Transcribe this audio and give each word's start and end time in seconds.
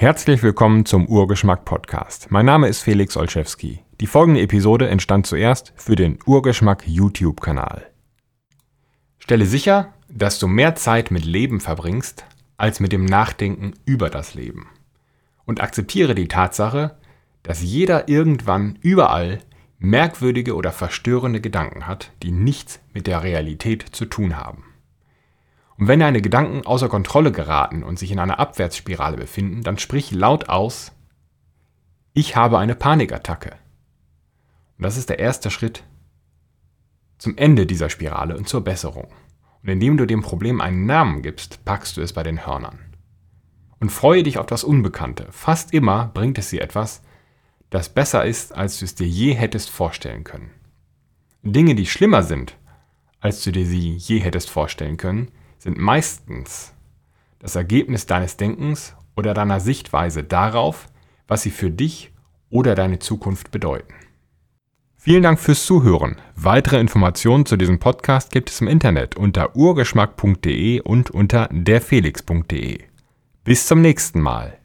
Herzlich 0.00 0.44
willkommen 0.44 0.86
zum 0.86 1.08
Urgeschmack 1.08 1.64
Podcast. 1.64 2.30
Mein 2.30 2.46
Name 2.46 2.68
ist 2.68 2.82
Felix 2.82 3.16
Olszewski. 3.16 3.80
Die 4.00 4.06
folgende 4.06 4.40
Episode 4.40 4.88
entstand 4.88 5.26
zuerst 5.26 5.72
für 5.74 5.96
den 5.96 6.20
Urgeschmack 6.24 6.84
YouTube-Kanal. 6.86 7.84
Stelle 9.18 9.44
sicher, 9.44 9.92
dass 10.08 10.38
du 10.38 10.46
mehr 10.46 10.76
Zeit 10.76 11.10
mit 11.10 11.24
Leben 11.24 11.58
verbringst, 11.58 12.26
als 12.56 12.78
mit 12.78 12.92
dem 12.92 13.06
Nachdenken 13.06 13.72
über 13.86 14.08
das 14.08 14.34
Leben. 14.34 14.68
Und 15.44 15.60
akzeptiere 15.60 16.14
die 16.14 16.28
Tatsache, 16.28 16.96
dass 17.42 17.60
jeder 17.60 18.08
irgendwann 18.08 18.78
überall 18.80 19.40
merkwürdige 19.80 20.54
oder 20.54 20.70
verstörende 20.70 21.40
Gedanken 21.40 21.88
hat, 21.88 22.12
die 22.22 22.30
nichts 22.30 22.78
mit 22.94 23.08
der 23.08 23.24
Realität 23.24 23.82
zu 23.90 24.04
tun 24.04 24.36
haben. 24.36 24.67
Und 25.78 25.86
wenn 25.86 26.00
deine 26.00 26.20
Gedanken 26.20 26.66
außer 26.66 26.88
Kontrolle 26.88 27.30
geraten 27.30 27.84
und 27.84 27.98
sich 27.98 28.10
in 28.10 28.18
einer 28.18 28.40
Abwärtsspirale 28.40 29.16
befinden, 29.16 29.62
dann 29.62 29.78
sprich 29.78 30.10
laut 30.10 30.48
aus, 30.48 30.92
ich 32.12 32.34
habe 32.34 32.58
eine 32.58 32.74
Panikattacke. 32.74 33.52
Und 34.76 34.82
das 34.82 34.96
ist 34.96 35.08
der 35.08 35.20
erste 35.20 35.50
Schritt 35.50 35.84
zum 37.16 37.36
Ende 37.36 37.64
dieser 37.64 37.90
Spirale 37.90 38.36
und 38.36 38.48
zur 38.48 38.62
Besserung. 38.62 39.08
Und 39.62 39.68
indem 39.68 39.96
du 39.96 40.06
dem 40.06 40.22
Problem 40.22 40.60
einen 40.60 40.86
Namen 40.86 41.22
gibst, 41.22 41.64
packst 41.64 41.96
du 41.96 42.00
es 42.00 42.12
bei 42.12 42.24
den 42.24 42.44
Hörnern. 42.44 42.78
Und 43.80 43.90
freue 43.90 44.24
dich 44.24 44.38
auf 44.38 44.46
das 44.46 44.64
Unbekannte. 44.64 45.28
Fast 45.30 45.72
immer 45.72 46.10
bringt 46.12 46.38
es 46.38 46.50
dir 46.50 46.62
etwas, 46.62 47.02
das 47.70 47.88
besser 47.88 48.24
ist, 48.24 48.54
als 48.54 48.78
du 48.78 48.84
es 48.84 48.96
dir 48.96 49.06
je 49.06 49.34
hättest 49.34 49.70
vorstellen 49.70 50.24
können. 50.24 50.50
Dinge, 51.42 51.76
die 51.76 51.86
schlimmer 51.86 52.24
sind, 52.24 52.56
als 53.20 53.42
du 53.44 53.52
dir 53.52 53.66
sie 53.66 53.94
je 53.94 54.18
hättest 54.18 54.50
vorstellen 54.50 54.96
können, 54.96 55.30
sind 55.58 55.78
meistens 55.78 56.74
das 57.38 57.56
Ergebnis 57.56 58.06
deines 58.06 58.36
Denkens 58.36 58.94
oder 59.16 59.34
deiner 59.34 59.60
Sichtweise 59.60 60.24
darauf, 60.24 60.88
was 61.26 61.42
sie 61.42 61.50
für 61.50 61.70
dich 61.70 62.12
oder 62.50 62.74
deine 62.74 62.98
Zukunft 62.98 63.50
bedeuten. 63.50 63.94
Vielen 64.96 65.22
Dank 65.22 65.38
fürs 65.38 65.64
Zuhören. 65.64 66.16
Weitere 66.34 66.80
Informationen 66.80 67.46
zu 67.46 67.56
diesem 67.56 67.78
Podcast 67.78 68.32
gibt 68.32 68.50
es 68.50 68.60
im 68.60 68.68
Internet 68.68 69.16
unter 69.16 69.54
urgeschmack.de 69.54 70.80
und 70.80 71.10
unter 71.10 71.48
derfelix.de. 71.52 72.80
Bis 73.44 73.66
zum 73.66 73.80
nächsten 73.80 74.20
Mal. 74.20 74.57